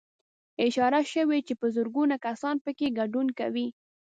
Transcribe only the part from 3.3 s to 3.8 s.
کوي